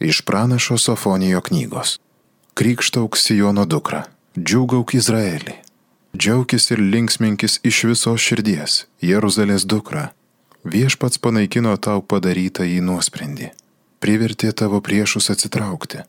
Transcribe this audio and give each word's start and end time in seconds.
Iš 0.00 0.20
pranašo 0.20 0.78
Sofonijo 0.78 1.40
knygos. 1.40 1.98
Krikštauk 2.54 3.16
Sijono 3.16 3.64
dukra, 3.64 4.04
džiaugauk 4.38 4.94
Izraelį. 4.94 5.54
Džiaukis 6.16 6.70
ir 6.70 6.80
linksminkis 6.80 7.60
iš 7.62 7.84
visos 7.90 8.22
širdies, 8.22 8.84
Jeruzalės 9.02 9.66
dukra. 9.66 10.08
Viešpats 10.64 11.18
panaikino 11.18 11.76
tau 11.76 12.02
padarytą 12.02 12.66
į 12.66 12.80
nuosprendį. 12.82 13.50
Privertė 13.98 14.52
tavo 14.52 14.80
priešus 14.80 15.30
atsitraukti. 15.34 16.04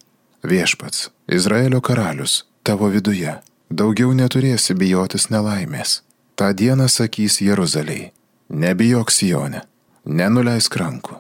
Viešpats, 0.46 1.10
Izraelio 1.28 1.82
karalius, 1.82 2.46
tavo 2.64 2.90
viduje. 2.94 3.36
Daugiau 3.70 4.14
neturėsi 4.14 4.74
bijotis 4.74 5.30
nelaimės. 5.34 6.02
Ta 6.36 6.54
diena 6.54 6.88
sakys 6.88 7.42
Jeruzalėjai. 7.42 8.12
Nebijok 8.50 9.12
Sijone, 9.14 9.62
nenuleisk 10.06 10.74
rankų. 10.82 11.20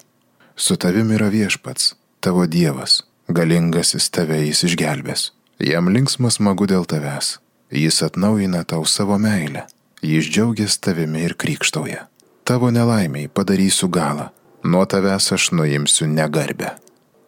Su 0.55 0.77
tavim 0.81 1.11
yra 1.13 1.27
viešpats, 1.29 1.93
tavo 2.19 2.45
Dievas, 2.47 3.03
galingasis 3.27 4.09
tave 4.09 4.41
jis 4.45 4.63
išgelbės. 4.67 5.29
Jam 5.59 5.89
linksmas 5.91 6.39
smagu 6.39 6.67
dėl 6.69 6.85
tavęs. 6.87 7.37
Jis 7.71 8.01
atnaujina 8.03 8.63
tau 8.63 8.85
savo 8.85 9.17
meilę. 9.19 9.65
Jis 10.01 10.29
džiaugiasi 10.31 10.81
tavimi 10.81 11.25
ir 11.27 11.35
krikštauja. 11.35 12.07
Tavo 12.43 12.71
nelaimiai 12.71 13.27
padarysiu 13.27 13.89
galą. 13.91 14.29
Nuo 14.63 14.85
tavęs 14.85 15.31
aš 15.35 15.51
nuimsiu 15.51 16.07
negarbę. 16.07 16.75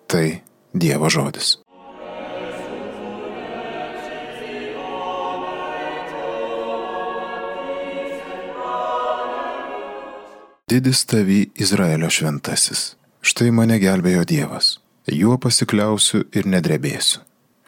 Tai 0.07 0.41
Dievo 0.73 1.09
žodis. 1.09 1.57
Didis 10.71 11.05
tavi 11.05 11.49
Izraelio 11.55 12.07
šventasis. 12.09 12.95
Štai 13.21 13.51
mane 13.51 13.75
gelbėjo 13.77 14.23
Dievas. 14.25 14.80
Juo 15.09 15.37
pasikliausiu 15.41 16.25
ir 16.35 16.45
nedrebėsiu. 16.45 17.21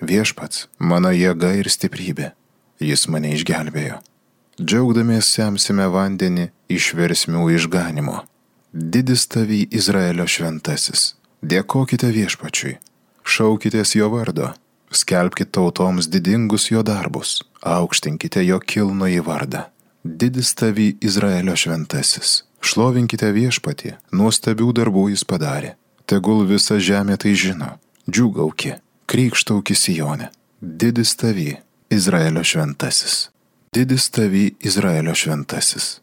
Viešpats, 0.04 0.68
mano 0.80 1.12
jėga 1.14 1.53
ir 1.58 1.70
stiprybė. 1.72 2.34
Jis 2.84 3.08
mane 3.08 3.31
išgelbėjo. 3.38 4.02
Džiaugdamės 4.62 5.31
semsime 5.34 5.88
vandenį 5.89 6.50
iš 6.70 6.92
versmių 6.98 7.48
išganimo. 7.56 8.22
Didis 8.73 9.26
tavi 9.28 9.64
Izraelio 9.72 10.28
šventasis. 10.28 11.14
Dėkokite 11.42 12.11
viešpačiui. 12.14 12.78
Šaukitės 13.23 13.95
jo 13.95 14.09
vardo. 14.14 14.54
Skelbkite 14.94 15.52
tautoms 15.58 16.09
didingus 16.11 16.70
jo 16.70 16.84
darbus. 16.86 17.42
Aukštinkite 17.61 18.44
jo 18.45 18.59
kilno 18.59 19.09
į 19.09 19.23
vardą. 19.26 19.67
Didis 20.04 20.54
tavi 20.59 20.92
Izraelio 21.02 21.56
šventasis 21.58 22.42
Šlovinkite 22.64 23.28
viešpatį, 23.36 23.89
nuostabių 24.16 24.70
darbų 24.78 25.09
jis 25.11 25.26
padarė. 25.28 25.73
Tegul 26.06 26.44
visa 26.48 26.80
žemė 26.80 27.18
tai 27.18 27.34
žino. 27.40 27.78
Džiūgauki, 28.12 28.76
krikštauki 29.08 29.76
Sijonė. 29.76 30.30
Didis 30.60 31.16
tavi, 31.20 31.54
Izraelio 31.92 32.44
šventasis. 32.44 33.30
Didis 33.73 34.10
tavi, 34.12 34.50
Izraelio 34.60 35.16
šventasis. 35.16 36.03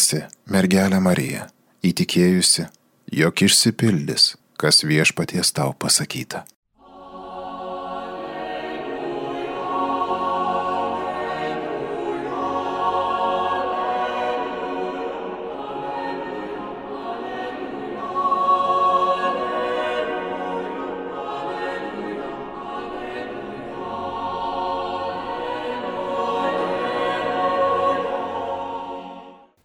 Esi, 0.00 0.22
mergelė 0.48 1.00
Marija, 1.04 1.48
įtikėjusi, 1.84 2.66
jog 3.20 3.44
išsipildys, 3.44 4.34
kas 4.60 4.84
viešpaties 4.86 5.52
tau 5.56 5.74
pasakyta. 5.76 6.44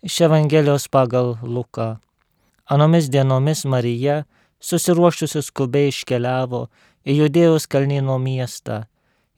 Iš 0.06 0.22
Evangelijos 0.22 0.88
pagal 0.88 1.38
Luką. 1.42 1.98
Anomis 2.66 3.10
dienomis 3.10 3.66
Marija, 3.66 4.24
susiruošusi 4.62 5.42
skubiai 5.42 5.90
iškeliavo 5.90 6.60
į 7.10 7.16
Judėjos 7.24 7.66
kalnino 7.66 8.20
miestą. 8.22 8.84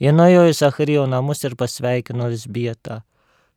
Jie 0.04 0.12
nuėjo 0.12 0.44
į 0.50 0.58
Zacharijo 0.60 1.06
namus 1.08 1.46
ir 1.48 1.56
pasveikino 1.56 2.28
Lisbietą. 2.28 3.00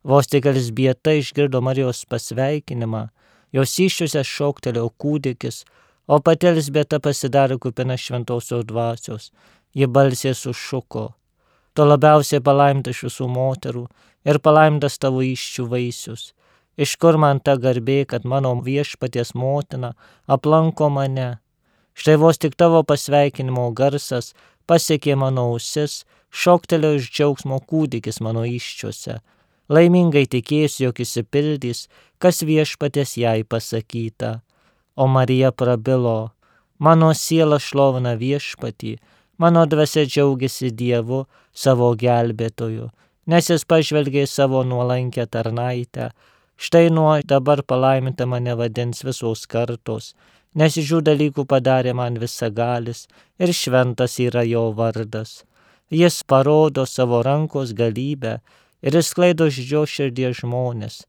Vos 0.07 0.31
tik 0.31 0.47
Lisbieta 0.55 1.11
išgirdo 1.19 1.59
Marijos 1.59 2.05
pasveikinimą, 2.07 3.09
jos 3.51 3.75
iššiuose 3.75 4.23
šoktelėjo 4.31 4.87
kūdikis, 4.95 5.65
o 6.07 6.23
pati 6.23 6.55
Lisbieta 6.55 7.03
pasidarė 7.03 7.59
kupina 7.59 7.99
šventosios 7.99 8.63
dvasios. 8.71 9.33
Ji 9.75 9.91
balsė 9.91 10.31
sušuko. 10.31 11.09
Tu 11.75 11.93
labiausiai 11.93 12.39
palaimta 12.39 12.95
iš 12.95 13.09
visų 13.09 13.33
moterų 13.35 13.89
ir 14.23 14.39
palaimtas 14.39 14.95
tavo 14.95 15.19
iščių 15.27 15.73
vaisius 15.75 16.31
iš 16.83 16.95
kur 17.01 17.17
man 17.21 17.39
ta 17.45 17.57
garbė, 17.61 17.99
kad 18.09 18.25
mano 18.25 18.53
viešpaties 18.65 19.35
motina 19.37 19.93
aplanko 20.27 20.89
mane. 20.89 21.29
Štai 21.93 22.15
vos 22.17 22.39
tik 22.41 22.55
tavo 22.57 22.81
pasveikinimo 22.87 23.67
garsas 23.77 24.31
pasiekė 24.69 25.17
mano 25.19 25.49
ausis, 25.51 26.01
šoktelio 26.31 26.95
iš 26.97 27.09
džiaugsmo 27.11 27.59
kūdikis 27.69 28.21
mano 28.25 28.45
iščiuose. 28.47 29.19
Laimingai 29.71 30.25
tikėsiu, 30.27 30.89
jog 30.89 31.01
įsipildys, 31.03 31.85
kas 32.19 32.41
viešpatės 32.47 33.15
jai 33.19 33.43
pasakyta. 33.47 34.39
O 34.95 35.07
Marija 35.07 35.51
prabilo, 35.51 36.31
mano 36.79 37.11
siela 37.15 37.59
šlovina 37.59 38.17
viešpatį, 38.19 38.97
mano 39.37 39.63
dvasia 39.69 40.03
džiaugiasi 40.07 40.73
Dievu, 40.75 41.23
savo 41.53 41.93
gelbėtoju, 41.95 42.89
nes 43.31 43.49
jis 43.53 43.63
pažvelgė 43.67 44.25
savo 44.27 44.63
nuolankę 44.67 45.27
tarnaitę, 45.27 46.11
Štai 46.61 46.89
nuo 46.93 47.13
dabar 47.25 47.63
palaiminta 47.63 48.25
mane 48.29 48.53
vadins 48.53 48.99
visos 49.01 49.47
kartos, 49.49 50.11
nes 50.53 50.75
iš 50.77 50.91
šių 50.91 50.99
dalykų 51.07 51.45
padarė 51.49 51.95
man 51.97 52.19
visagalis 52.21 53.07
ir 53.41 53.53
šventas 53.59 54.19
yra 54.21 54.43
jo 54.45 54.67
vardas. 54.77 55.31
Jis 55.89 56.19
parodo 56.21 56.85
savo 56.85 57.23
rankos 57.25 57.73
galybę 57.81 58.35
ir 58.85 58.99
išsklaido 59.01 59.49
žydžio 59.49 59.83
širdies 59.95 60.43
žmonės. 60.43 61.01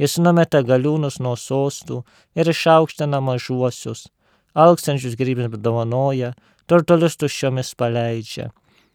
Jis 0.00 0.16
numeta 0.24 0.64
galiūnus 0.64 1.20
nuo 1.20 1.36
sostų 1.36 2.00
ir 2.40 2.48
išaukština 2.56 3.20
mažuosius. 3.28 4.08
Alkstančius 4.56 5.20
grybėms 5.20 5.60
dovanoja, 5.60 6.32
turtulius 6.64 7.20
tuščiomis 7.20 7.76
paleidžia. 7.76 8.54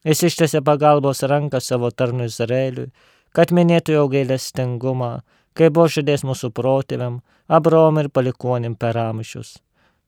Jis 0.09 0.25
ištėsi 0.31 0.65
pagalbos 0.65 1.21
ranką 1.21 1.61
savo 1.61 1.93
tarnui 1.93 2.31
Izraeliui, 2.33 2.89
kad 3.29 3.53
minėtų 3.53 3.99
jo 3.99 4.07
gailestingumą 4.09 5.19
kaip 5.57 5.73
buvo 5.77 5.87
žadės 5.87 6.25
mūsų 6.27 6.51
protėviam, 6.55 7.21
Abrom 7.49 7.97
ir 7.97 8.11
palikonim 8.13 8.75
per 8.77 8.97
amžius. 9.01 9.57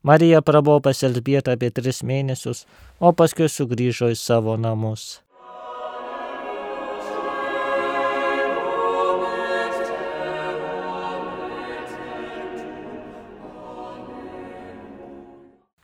Marija 0.03 0.41
prabuvo 0.41 0.79
pas 0.85 1.03
Elzbietą 1.03 1.55
apie 1.55 1.71
tris 1.73 2.03
mėnesius, 2.05 2.65
o 2.99 3.13
paskui 3.13 3.49
sugrįžo 3.49 4.11
į 4.13 4.17
savo 4.17 4.57
namus. 4.57 5.21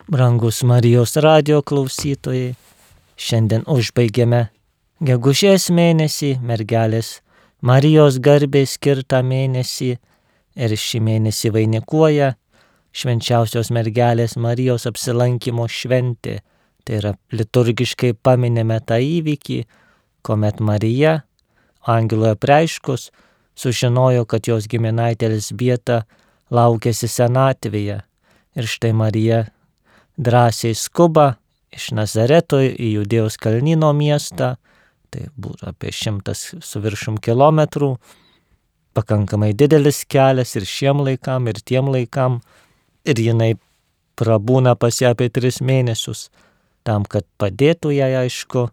Brangus 0.08 0.62
Marijos 0.64 1.18
radio 1.20 1.60
klausytojai, 1.62 2.54
šiandien 3.20 3.66
užbaigėme 3.68 4.46
gegužės 5.04 5.68
mėnesį 5.70 6.38
mergelės 6.42 7.18
Marijos 7.62 8.20
garbė 8.22 8.66
skirtą 8.70 9.24
mėnesį 9.26 9.96
ir 10.58 10.76
šį 10.78 11.00
mėnesį 11.02 11.50
vainikuoja 11.56 12.36
švenčiausios 12.94 13.72
mergelės 13.74 14.38
Marijos 14.38 14.86
apsilankimo 14.90 15.66
šventė. 15.70 16.42
Tai 16.86 17.00
yra 17.02 17.14
liturgiškai 17.34 18.14
paminėme 18.24 18.78
tą 18.86 19.00
įvykį, 19.02 19.64
kuomet 20.24 20.62
Marija, 20.62 21.24
angeloje 21.84 22.38
preiškus, 22.40 23.10
sužinojo, 23.58 24.24
kad 24.30 24.48
jos 24.48 24.70
giminaitė 24.70 25.32
Elsbieta 25.32 26.04
laukėsi 26.54 27.10
senatvėje. 27.10 28.00
Ir 28.58 28.70
štai 28.70 28.94
Marija 28.94 29.44
drąsiai 30.18 30.78
skuba 30.78 31.36
iš 31.74 31.92
Nazareto 31.98 32.62
į 32.62 32.94
Judėjos 33.02 33.38
kalnino 33.42 33.92
miestą 33.98 34.56
tai 35.12 35.28
būtų 35.38 35.70
apie 35.72 35.92
šimtas 35.94 36.44
su 36.64 36.82
viršum 36.84 37.18
kilometrų, 37.24 37.96
pakankamai 38.98 39.54
didelis 39.54 40.04
kelias 40.10 40.56
ir 40.58 40.66
šiem 40.66 41.04
laikam, 41.06 41.48
ir 41.48 41.62
tiem 41.62 41.92
laikam. 41.94 42.42
Ir 43.08 43.20
jinai 43.22 43.54
prabūna 44.20 44.76
pas 44.76 44.98
ją 45.02 45.14
apie 45.14 45.30
tris 45.34 45.62
mėnesius 45.62 46.28
tam, 46.88 47.06
kad 47.06 47.28
padėtų 47.40 47.92
jai, 47.96 48.14
aišku, 48.24 48.68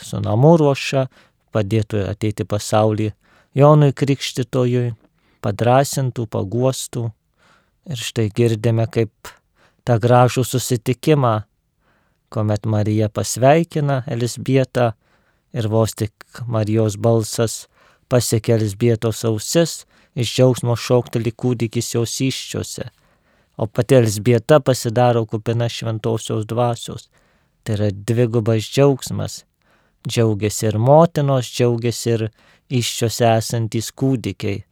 su 0.00 0.20
namų 0.24 0.56
ruoša, 0.62 1.06
padėtų 1.54 2.04
ateiti 2.08 2.46
pasaulį 2.48 3.10
Jonui 3.58 3.92
Krikštytojui, 3.96 4.94
padrasintų, 5.44 6.26
paguostų. 6.30 7.08
Ir 7.90 8.00
štai 8.00 8.28
girdime 8.36 8.86
kaip 8.92 9.10
tą 9.88 9.96
gražų 10.00 10.44
susitikimą, 10.46 11.40
kuomet 12.30 12.66
Marija 12.68 13.08
pasveikina 13.10 14.04
Elisbietą 14.06 14.92
ir 15.52 15.68
vos 15.68 15.94
tik 15.94 16.12
Marijos 16.46 16.96
balsas 16.96 17.66
pasiekia 18.10 18.56
Elisbietos 18.58 19.24
ausis, 19.24 19.84
iš 20.14 20.34
džiaugsmo 20.34 20.76
šaukteli 20.76 21.32
kūdikis 21.32 21.94
jos 21.94 22.16
iščiose, 22.26 22.88
o 23.56 23.66
pati 23.66 23.98
Elisbieta 24.00 24.60
pasidaro 24.60 25.24
kupina 25.26 25.68
šventosios 25.68 26.46
dvasios. 26.50 27.08
Tai 27.62 27.76
yra 27.76 27.90
dvigubas 27.92 28.64
džiaugsmas. 28.64 29.44
Džiaugiasi 30.08 30.70
ir 30.70 30.78
motinos, 30.80 31.50
džiaugiasi 31.52 32.14
ir 32.14 32.22
iščiose 32.80 33.26
esantys 33.34 33.90
kūdikiai. 33.92 34.62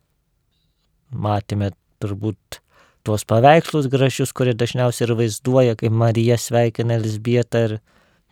Matėme 1.12 1.68
turbūt 2.00 2.62
tuos 3.04 3.26
paveikslus 3.28 3.90
gražius, 3.92 4.32
kurie 4.32 4.54
dažniausiai 4.56 5.06
ir 5.08 5.14
vaizduoja, 5.20 5.76
kaip 5.76 5.92
Marija 5.92 6.38
sveikina 6.40 6.96
Elisbietą 6.96 7.64
ir 7.66 7.76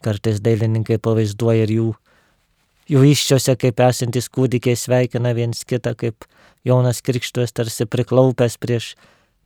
kartais 0.04 0.40
dailininkai 0.44 0.98
pavaizduoja 1.02 1.66
ir 1.66 1.74
jų, 1.76 1.86
jų 2.90 3.02
iščiose, 3.12 3.56
kaip 3.60 3.80
esantis 3.82 4.30
kūdikiai 4.32 4.78
sveikina 4.78 5.34
viens 5.36 5.64
kitą, 5.64 5.94
kaip 5.98 6.26
Jonas 6.66 7.02
Krikštuos 7.02 7.54
tarsi 7.54 7.86
priklaupęs 7.86 8.58
prieš, 8.62 8.94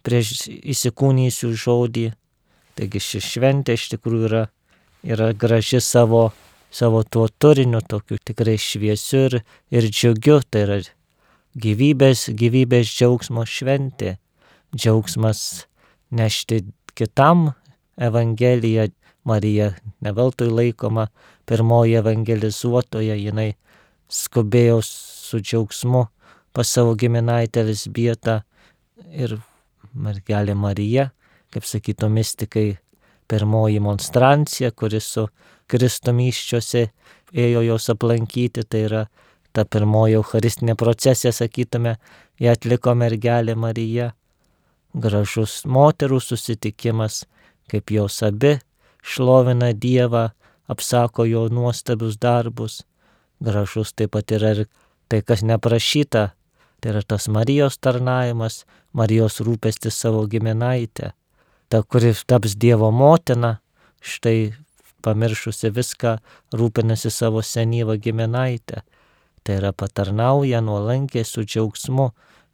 prieš 0.06 0.48
įsikūnysių 0.48 1.52
žodį. 1.64 2.06
Taigi 2.78 3.02
ši 3.02 3.24
šventė 3.24 3.76
iš 3.76 3.90
tikrųjų 3.96 4.28
yra, 4.30 4.44
yra 5.04 5.32
graži 5.36 5.82
savo 5.84 6.30
savo 6.70 7.02
tuo 7.02 7.28
turiniu, 7.28 7.80
tokiu 7.80 8.18
tikrai 8.24 8.56
šviesiu 8.58 9.26
ir, 9.26 9.36
ir 9.74 9.88
džiugiu. 9.90 10.38
Tai 10.46 10.62
yra 10.66 10.78
gyvybės, 11.58 12.28
gyvybės 12.38 12.92
džiaugsmo 12.94 13.44
šventė. 13.46 14.16
Džiaugsmas 14.76 15.66
nešti 16.14 16.64
kitam 16.94 17.50
Evangeliją. 17.98 18.90
Marija 19.28 19.74
neveltui 20.00 20.46
laikoma 20.48 21.10
pirmoji 21.50 21.98
evangelizuotoja, 21.98 23.16
jinai 23.18 23.54
skubėjo 24.10 24.80
su 24.86 25.40
džiaugsmu 25.42 26.04
pas 26.54 26.70
savo 26.70 26.94
giminaitę 26.98 27.64
Lisbietą 27.66 28.40
ir 29.10 29.36
mergelė 29.94 30.54
Marija, 30.54 31.10
kaip 31.50 31.66
sakytų 31.66 32.10
mystikai, 32.14 32.68
pirmoji 33.30 33.82
monstrancija, 33.82 34.70
kuris 34.70 35.06
su 35.14 35.26
Kristumyščiuose 35.70 36.86
ėjo 37.30 37.62
jos 37.66 37.90
aplankyti, 37.92 38.64
tai 38.66 38.86
yra 38.88 39.04
ta 39.54 39.64
pirmoji 39.66 40.18
eucharistinė 40.18 40.74
procesija, 40.78 41.32
sakytume, 41.34 41.96
ją 42.42 42.54
atliko 42.54 42.94
mergelė 42.98 43.54
Marija. 43.58 44.12
Gražus 44.94 45.62
moterų 45.70 46.18
susitikimas, 46.22 47.24
kaip 47.70 47.92
jos 47.94 48.18
abi 48.26 48.56
šlovina 49.06 49.70
Dievą, 49.70 50.30
apsako 50.70 51.24
jo 51.24 51.48
nuostabius 51.48 52.18
darbus. 52.18 52.82
Gražus 53.40 53.94
taip 53.96 54.12
pat 54.14 54.30
yra 54.36 54.52
ir 54.54 54.66
tai, 55.08 55.22
kas 55.26 55.42
neprašyta, 55.42 56.30
tai 56.80 56.92
yra 56.92 57.02
tas 57.02 57.28
Marijos 57.28 57.78
tarnavimas, 57.82 58.64
Marijos 58.92 59.40
rūpestis 59.46 59.96
savo 59.96 60.26
giminaitę. 60.30 61.12
Ta, 61.70 61.82
kuri 61.82 62.12
taps 62.26 62.56
Dievo 62.58 62.90
motina, 62.90 63.58
štai 64.02 64.52
pamiršusi 65.02 65.70
viską, 65.74 66.16
rūpinasi 66.54 67.10
savo 67.10 67.42
senyvą 67.42 67.96
giminaitę. 68.02 68.82
Tai 69.42 69.56
yra 69.56 69.72
patarnauja 69.72 70.60
nuolankiai 70.60 71.24
su 71.24 71.46
džiaugsmu, 71.46 72.10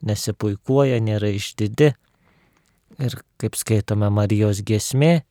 nesipuikuoja, 0.06 1.00
nėra 1.02 1.32
išdidi. 1.34 1.92
Ir 3.02 3.16
kaip 3.40 3.56
skaitome 3.58 4.08
Marijos 4.12 4.62
giesmė, 4.64 5.24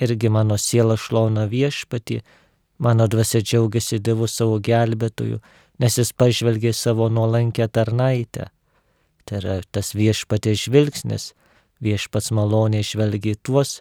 irgi 0.00 0.28
mano 0.28 0.56
siela 0.58 0.96
šlauna 0.96 1.44
viešpati, 1.50 2.20
mano 2.78 3.06
dvasia 3.06 3.42
džiaugiasi 3.44 4.00
Dievu 4.00 4.28
savo 4.28 4.58
gelbėtoju, 4.58 5.40
nes 5.80 5.98
jis 5.98 6.12
pažvelgė 6.16 6.72
savo 6.76 7.08
nuolankę 7.08 7.68
tarnaitę. 7.68 8.50
Tai 9.24 9.40
yra 9.40 9.60
tas 9.72 9.92
viešpatės 9.94 10.66
žvilgsnis, 10.66 11.32
viešpats 11.84 12.32
maloniai 12.36 12.84
žvelgia 12.84 13.36
tuos, 13.42 13.80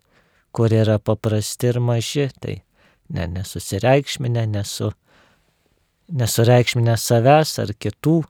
kurie 0.51 0.81
yra 0.83 0.99
paprasti 0.99 1.71
ir 1.71 1.79
maži, 1.83 2.27
tai 2.39 2.61
ne, 3.09 3.27
nesusireikšminę, 3.35 4.45
nesu, 4.53 4.91
nesureikšminę 6.11 6.95
savęs 6.97 7.57
ar 7.63 7.73
kitų, 7.73 8.21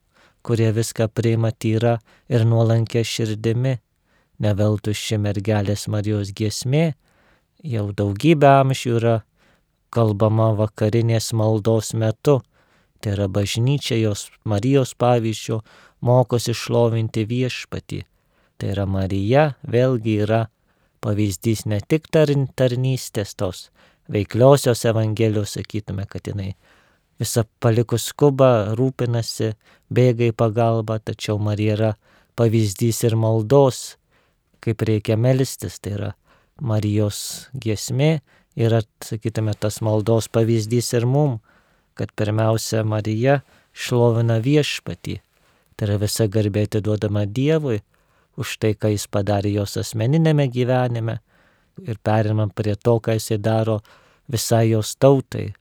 kurie 0.45 0.71
viską 0.75 1.09
priima 1.13 1.51
tyra 1.51 1.97
ir 2.31 2.45
nuolankia 2.47 3.03
širdimi. 3.03 3.77
Neveltų 4.39 4.93
ši 4.95 5.17
mergelės 5.19 5.89
Marijos 5.91 6.31
giesmė, 6.31 6.93
jau 7.63 7.89
daugybę 7.95 8.49
amžių 8.61 8.93
yra 8.99 9.15
kalbama 9.93 10.53
vakarinės 10.57 11.31
maldos 11.33 11.93
metu. 11.93 12.39
Tai 12.99 13.13
yra 13.15 13.29
bažnyčia 13.31 13.95
jos 14.01 14.27
Marijos 14.43 14.91
pavyzdžio 14.99 15.61
mokosi 16.03 16.53
šlovinti 16.53 17.23
viešpatį. 17.27 18.03
Tai 18.59 18.71
yra 18.73 18.85
Marija 18.85 19.53
vėlgi 19.63 20.17
yra 20.25 20.41
pavyzdys 20.99 21.63
ne 21.71 21.79
tik 21.79 22.09
tarn, 22.11 22.49
tarnystės 22.59 23.35
tos 23.39 23.69
veikliosios 24.11 24.83
Evangelijos, 24.89 25.55
sakytume, 25.55 26.03
kad 26.11 26.27
jinai 26.27 26.53
visą 27.19 27.45
palikus 27.63 28.09
skubą, 28.11 28.75
rūpinasi, 28.75 29.53
bėga 29.91 30.31
į 30.31 30.35
pagalbą, 30.35 30.99
tačiau 30.99 31.39
Marija 31.39 31.75
yra 31.77 31.91
pavyzdys 32.39 33.03
ir 33.07 33.15
maldos, 33.19 33.95
kaip 34.59 34.83
reikia 34.83 35.15
melstis, 35.15 35.79
tai 35.79 35.95
yra 35.95 36.11
Marijos 36.59 37.49
giesmė 37.53 38.19
yra, 38.59 38.81
sakytume, 39.05 39.53
tas 39.55 39.79
maldos 39.85 40.27
pavyzdys 40.31 40.93
ir 40.97 41.07
mum, 41.07 41.39
kad 41.95 42.11
pirmiausia 42.15 42.83
Marija 42.87 43.41
šlovina 43.75 44.39
viešpatį, 44.43 45.19
tai 45.75 45.87
yra 45.87 45.99
visa 46.01 46.27
garbė 46.27 46.65
atiduodama 46.67 47.25
Dievui, 47.25 47.79
už 48.39 48.57
tai, 48.59 48.73
ką 48.75 48.93
jis 48.93 49.07
padarė 49.11 49.51
jos 49.53 49.77
asmeninėme 49.81 50.47
gyvenime 50.51 51.19
ir 51.83 51.99
perimam 52.03 52.51
prie 52.51 52.75
to, 52.75 52.97
ką 52.99 53.17
jisai 53.17 53.39
daro 53.39 53.79
visai 54.31 54.69
jos 54.71 54.95
tautai, 54.99 55.53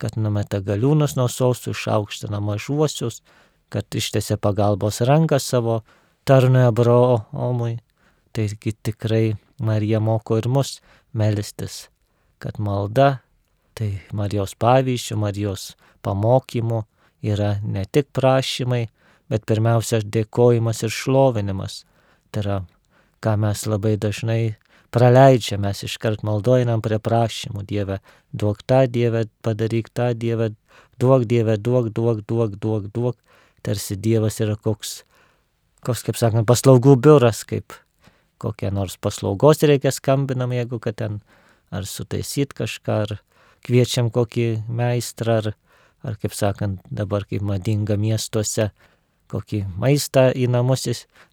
kad 0.00 0.16
numeta 0.20 0.60
galiūnus 0.64 1.16
nuo 1.16 1.28
sostų, 1.32 1.72
išaukština 1.76 2.40
mažuosius, 2.44 3.22
kad 3.72 3.88
ištėse 3.96 4.36
pagalbos 4.40 5.00
ranką 5.04 5.40
savo 5.42 5.80
tarnui 6.28 6.66
Abraomui. 6.68 7.78
Taigi 8.36 8.74
tikrai 8.84 9.36
Marija 9.58 10.00
moko 10.00 10.38
ir 10.38 10.48
mus 10.48 10.80
melstis, 11.16 11.86
kad 12.38 12.60
malda, 12.60 13.20
tai 13.76 14.00
Marijos 14.12 14.54
pavyzdžių, 14.60 15.16
Marijos 15.20 15.74
pamokymų 16.04 16.84
yra 17.24 17.56
ne 17.64 17.84
tik 17.88 18.12
prašymai, 18.16 18.86
bet 19.32 19.46
pirmiausia 19.48 20.00
dėkojimas 20.04 20.84
ir 20.86 20.92
šlovinimas 20.92 21.84
Tai 22.36 22.42
yra, 22.42 22.56
ką 23.24 23.32
mes 23.40 23.62
labai 23.64 23.94
dažnai 23.96 24.56
praleidžiam, 24.92 25.62
mes 25.64 25.78
iškart 25.86 26.20
maldojam 26.26 26.82
prie 26.84 26.98
prašymų, 27.00 27.62
Dieve, 27.64 28.00
duok 28.36 28.60
tą 28.68 28.82
Dievę, 28.92 29.26
padaryk 29.40 29.88
tą 29.88 30.10
Dievę, 30.12 30.50
duok 31.00 31.24
Dievę, 31.24 31.56
duok, 31.56 31.88
duok, 31.96 32.20
duok, 32.28 32.58
duok, 32.60 32.90
duok. 32.92 33.16
Tarsi 33.64 33.96
Dievas 33.96 34.36
yra 34.44 34.58
koks, 34.60 35.06
koks, 35.80 36.04
kaip 36.06 36.20
sakant, 36.20 36.44
paslaugų 36.44 36.98
biuras, 37.00 37.40
kaip 37.48 37.72
kokia 38.38 38.70
nors 38.70 38.96
paslaugos 39.00 39.62
reikia 39.62 39.92
skambinam, 39.94 40.52
jeigu 40.52 40.80
kad 40.82 40.98
ten 41.00 41.20
ar 41.70 41.86
sutaisyt 41.88 42.54
kažką, 42.56 42.98
ar 43.06 43.16
kviečiam 43.66 44.10
kokį 44.14 44.48
meistrą, 44.68 45.40
ar, 45.40 45.54
ar 46.06 46.18
kaip 46.22 46.34
sakant, 46.36 46.80
dabar 46.90 47.26
kaip 47.28 47.42
madinga 47.42 47.96
miestuose 47.98 48.70
kokį 49.32 49.64
maistą 49.80 50.28
į 50.30 50.46
namus 50.52 50.86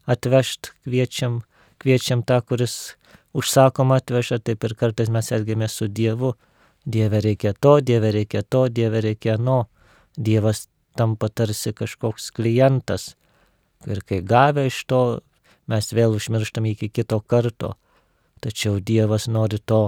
atvežt, 0.10 0.74
kviečiam, 0.86 1.42
kviečiam 1.82 2.24
tą, 2.26 2.42
kuris 2.42 2.96
užsakom 3.38 3.94
atveža, 3.94 4.40
taip 4.40 4.64
ir 4.64 4.76
kartais 4.78 5.12
mes 5.14 5.32
elgiamės 5.32 5.78
su 5.80 5.88
Dievu. 5.88 6.34
Dieve 6.86 7.22
reikia 7.24 7.54
to, 7.54 7.80
Dieve 7.82 8.12
reikia 8.12 8.44
to, 8.44 8.68
Dieve 8.68 9.02
reikia 9.02 9.38
no. 9.38 9.68
Dievas 10.18 10.68
tampa 10.98 11.30
tarsi 11.30 11.74
kažkoks 11.74 12.32
klientas. 12.36 13.14
Ir 13.88 14.04
kai 14.08 14.22
gavę 14.22 14.68
iš 14.68 14.84
to, 14.88 15.04
mes 15.72 15.94
vėl 15.94 16.16
užmirštam 16.18 16.68
iki 16.72 16.90
kito 16.90 17.20
karto. 17.22 17.76
Tačiau 18.44 18.80
Dievas 18.80 19.30
nori 19.32 19.62
to 19.64 19.88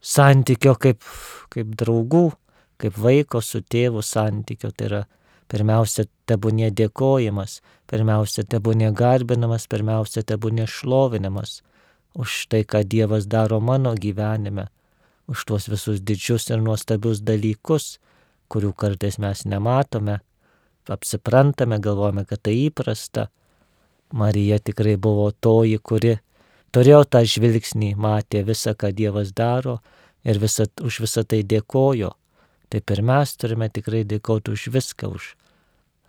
santykio 0.00 0.76
kaip, 0.78 1.02
kaip 1.50 1.72
draugų, 1.78 2.28
kaip 2.78 2.98
vaiko 2.98 3.42
su 3.42 3.62
tėvu 3.62 4.04
santykio. 4.06 4.70
Tai 4.70 4.90
yra 4.90 5.06
Pirmiausia, 5.48 6.04
tebūnė 6.28 6.68
dėkojimas, 6.76 7.62
pirmiausia, 7.88 8.44
tebūnė 8.52 8.90
garbinamas, 8.96 9.64
pirmiausia, 9.72 10.20
tebūnė 10.28 10.66
šlovinimas 10.68 11.62
už 12.18 12.34
tai, 12.52 12.66
ką 12.68 12.82
Dievas 12.84 13.24
daro 13.32 13.60
mano 13.64 13.94
gyvenime, 13.96 14.66
už 15.24 15.46
tuos 15.48 15.70
visus 15.72 16.02
didžius 16.04 16.50
ir 16.52 16.60
nuostabius 16.60 17.22
dalykus, 17.24 17.96
kurių 18.52 18.74
kartais 18.76 19.16
mes 19.24 19.46
nematome, 19.48 20.18
apsiprantame, 20.88 21.80
galvojame, 21.80 22.26
kad 22.28 22.44
tai 22.44 22.58
įprasta. 22.66 23.28
Marija 24.12 24.58
tikrai 24.58 24.96
buvo 24.96 25.30
toji, 25.30 25.78
kuri 25.78 26.16
turėjo 26.72 27.02
tą 27.04 27.24
žvilgsnį, 27.28 27.94
matė 27.96 28.44
visą, 28.46 28.74
ką 28.74 28.92
Dievas 28.92 29.34
daro 29.36 29.80
ir 30.24 30.40
visa, 30.40 30.68
už 30.80 31.02
visą 31.04 31.24
tai 31.24 31.42
dėkojo. 31.42 32.14
Taip 32.68 32.90
ir 32.92 33.02
mes 33.02 33.36
turime 33.36 33.68
tikrai 33.72 34.04
dėkoti 34.04 34.52
už 34.52 34.68
viską, 34.72 35.12
už 35.12 35.34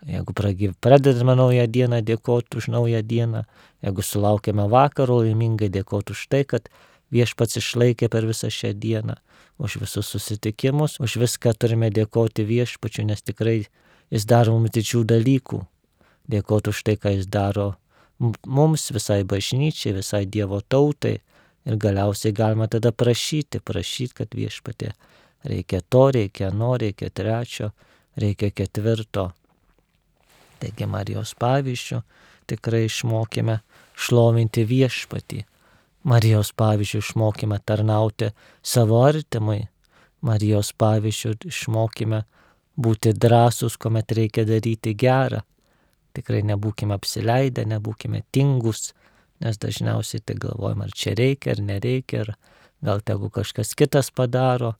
Jeigu 0.06 0.32
pradedame 0.80 1.36
naują 1.36 1.66
dieną, 1.66 2.00
dėkoti 2.00 2.56
už 2.56 2.68
naują 2.72 3.02
dieną. 3.02 3.44
Jeigu 3.84 4.02
sulaukėme 4.02 4.64
vakaro, 4.72 5.20
laimingai 5.20 5.68
dėkoti 5.68 6.16
už 6.16 6.22
tai, 6.32 6.44
kad 6.48 6.70
viešpats 7.12 7.60
išlaikė 7.60 8.08
per 8.08 8.24
visą 8.24 8.48
šią 8.48 8.72
dieną. 8.80 9.18
Už 9.60 9.76
visus 9.76 10.08
susitikimus, 10.08 10.96
už 11.04 11.20
viską 11.20 11.52
turime 11.52 11.90
dėkoti 11.92 12.46
viešpačiu, 12.48 13.04
nes 13.04 13.20
tikrai 13.20 13.68
jis 14.08 14.24
daro 14.24 14.56
mums 14.56 14.72
didžių 14.72 15.04
dalykų. 15.04 15.60
Dėkoti 16.32 16.72
už 16.72 16.80
tai, 16.80 16.96
ką 16.96 17.12
jis 17.18 17.28
daro 17.28 17.74
mums, 18.20 18.90
visai 18.94 19.22
bažnyčiai, 19.24 19.96
visai 19.96 20.26
Dievo 20.26 20.60
tautai. 20.60 21.18
Ir 21.68 21.76
galiausiai 21.76 22.32
galima 22.32 22.66
tada 22.72 22.88
prašyti, 22.92 23.60
prašyti, 23.60 24.14
kad 24.22 24.32
viešpatė 24.32 24.94
reikia 25.44 25.80
to, 25.88 26.10
reikia 26.10 26.50
no, 26.50 26.76
reikia 26.76 27.10
trečio, 27.10 27.70
reikia 28.16 28.50
ketvirto. 28.50 29.30
Taigi 30.60 30.88
Marijos 30.88 31.34
pavyzdžių 31.40 32.00
tikrai 32.50 32.84
išmokime 32.88 33.60
šlovinti 33.96 34.64
viešpatį. 34.68 35.44
Marijos 36.10 36.52
pavyzdžių 36.56 37.00
išmokime 37.04 37.60
tarnauti 37.64 38.30
savo 38.62 39.00
artimui. 39.04 39.62
Marijos 40.24 40.72
pavyzdžių 40.76 41.36
išmokime 41.48 42.24
būti 42.80 43.14
drąsus, 43.16 43.76
kuomet 43.80 44.12
reikia 44.16 44.44
daryti 44.48 44.94
gerą. 44.96 45.40
Tikrai 46.16 46.42
nebūkime 46.48 46.96
apsileidę, 46.96 47.64
nebūkime 47.70 48.24
tingus, 48.34 48.92
nes 49.40 49.60
dažniausiai 49.62 50.24
tai 50.26 50.36
galvojam, 50.42 50.82
ar 50.84 50.94
čia 50.94 51.14
reikia, 51.18 51.54
ar 51.54 51.62
nereikia, 51.64 52.24
ar 52.24 52.32
gal 52.84 53.04
tegu 53.06 53.30
kažkas 53.30 53.76
kitas 53.78 54.10
padaro. 54.10 54.74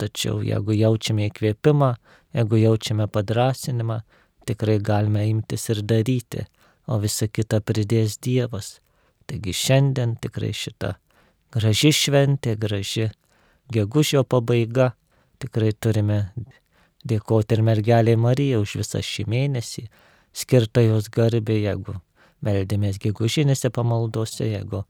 Tačiau 0.00 0.40
jeigu 0.42 0.74
jaučiame 0.74 1.28
įkvėpimą, 1.30 1.92
jeigu 2.34 2.58
jaučiame 2.58 3.06
padrasinimą, 3.06 4.00
tikrai 4.48 4.80
galime 4.82 5.22
imtis 5.30 5.68
ir 5.70 5.84
daryti, 5.86 6.48
o 6.90 6.98
visa 7.00 7.30
kita 7.30 7.62
pridės 7.62 8.18
Dievas. 8.18 8.80
Taigi 9.30 9.54
šiandien 9.56 10.18
tikrai 10.20 10.50
šita 10.52 10.96
graži 11.54 11.92
šventė, 11.94 12.56
graži 12.58 13.08
gegužio 13.72 14.24
pabaiga, 14.26 14.92
tikrai 15.38 15.72
turime 15.72 16.18
dėkoti 17.06 17.56
ir 17.56 17.62
mergeliai 17.62 18.18
Marijai 18.18 18.60
už 18.62 18.78
visą 18.80 19.02
šį 19.04 19.26
mėnesį, 19.30 19.86
skirtą 20.34 20.82
jos 20.84 21.08
garbė, 21.14 21.60
jeigu 21.62 21.96
meldėmės 22.44 22.98
gegužinėse 23.02 23.70
pamaldose, 23.74 24.46
jeigu 24.50 24.84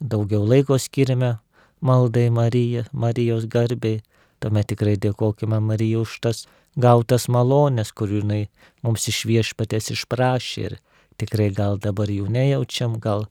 daugiau 0.00 0.46
laiko 0.48 0.78
skirime 0.80 1.36
maldai 1.80 2.28
Marija, 2.30 2.86
Marijos 2.92 3.46
garbei, 3.50 4.00
tuomet 4.40 4.70
tikrai 4.72 4.96
dėkojame 5.00 5.60
Marijai 5.60 6.00
už 6.00 6.16
tas 6.24 6.46
gautas 6.80 7.28
malonės, 7.28 7.92
kurių 7.92 8.22
jinai 8.22 8.40
mums 8.82 9.08
iš 9.10 9.24
viešpatės 9.28 9.92
išprašė 9.96 10.64
ir 10.68 10.78
tikrai 11.20 11.50
gal 11.54 11.78
dabar 11.78 12.10
jų 12.10 12.30
nejaučiam, 12.32 12.96
gal 13.00 13.26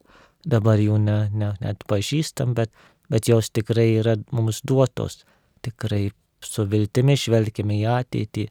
dabar 0.46 0.80
jų 0.80 0.98
ne, 1.02 1.18
ne, 1.34 1.52
net 1.60 1.84
pažįstam, 1.90 2.54
bet, 2.54 2.72
bet 3.10 3.28
jos 3.28 3.50
tikrai 3.50 3.90
yra 4.00 4.16
mums 4.32 4.62
duotos. 4.64 5.24
Tikrai 5.64 6.10
su 6.40 6.64
viltimi 6.64 7.18
žvelgime 7.20 7.80
į 7.82 7.86
ateitį, 7.98 8.46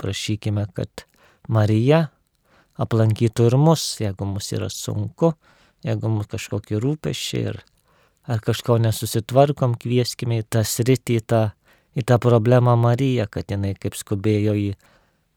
prašykime, 0.00 0.66
kad 0.76 1.06
Marija 1.48 2.08
aplankytų 2.80 3.50
ir 3.50 3.58
mus, 3.60 3.84
jeigu 4.00 4.28
mus 4.28 4.50
yra 4.56 4.70
sunku, 4.72 5.34
jeigu 5.86 6.10
mus 6.12 6.30
kažkokie 6.32 6.80
rūpešiai 6.80 7.46
ir 7.52 7.62
ar 8.30 8.42
kažko 8.44 8.78
nesusitvarkom, 8.80 9.76
kvieskime 9.80 10.40
į 10.40 10.48
tą 10.48 10.64
sritį, 10.66 11.20
į 11.20 11.26
tą 11.28 11.42
į 11.94 12.04
tą 12.06 12.18
problemą 12.22 12.76
Mariją, 12.76 13.26
kad 13.30 13.50
jinai 13.50 13.74
kaip 13.78 13.98
skubėjo 13.98 14.54
į 14.54 14.70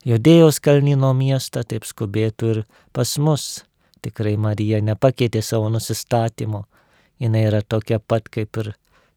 Judėjos 0.03 0.57
kalnino 0.59 1.13
miestą, 1.15 1.62
taip 1.63 1.85
skubėtų 1.88 2.47
ir 2.51 2.57
pas 2.91 3.07
mus. 3.23 3.63
Tikrai 4.03 4.33
Marija 4.35 4.81
nepakeitė 4.83 5.39
savo 5.39 5.69
nusistatymo. 5.71 6.65
Jis 7.23 7.38
yra 7.39 7.62
tokia 7.63 8.01
pat 8.03 8.27
kaip 8.27 8.57
ir, 8.59 8.73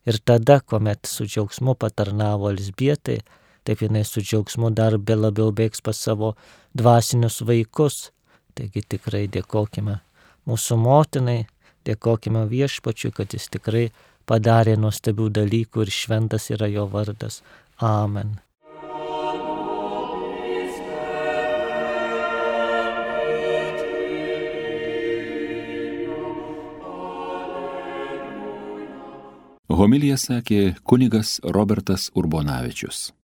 ir 0.06 0.18
tada, 0.23 0.61
kuomet 0.61 1.11
su 1.11 1.26
džiaugsmu 1.26 1.75
patarnavo 1.75 2.52
Elsbietai, 2.52 3.18
taip 3.66 3.83
jinai 3.83 4.04
su 4.06 4.23
džiaugsmu 4.23 4.71
dar 4.71 4.95
be 4.99 5.16
labiau 5.18 5.50
bėgs 5.50 5.83
pas 5.83 5.99
savo 5.99 6.37
dvasinius 6.71 7.40
vaikus. 7.42 8.12
Taigi 8.56 8.82
tikrai 8.94 9.26
dėkojime 9.28 9.98
mūsų 10.48 10.78
motinai, 10.80 11.42
dėkojime 11.84 12.46
viešpačiui, 12.48 13.12
kad 13.12 13.36
jis 13.36 13.50
tikrai 13.52 13.90
padarė 14.26 14.78
nuostabių 14.80 15.28
dalykų 15.40 15.86
ir 15.86 15.92
šventas 15.92 16.50
yra 16.54 16.70
jo 16.72 16.88
vardas. 16.90 17.42
Amen. 17.84 18.38
Homilija 29.76 30.16
sakė 30.16 30.60
kunigas 30.88 31.36
Robertas 31.44 32.08
Urbonavičius. 32.16 33.10